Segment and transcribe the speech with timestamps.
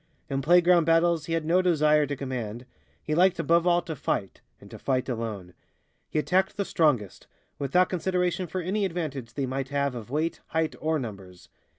[0.31, 2.65] In playground battles he had no desire to command;
[3.03, 5.53] he liked above all to fight, and to fight alone.
[6.09, 7.27] He attacked the strongest,
[7.59, 11.49] without consideration for any advantage they might have of weight, height or numbers.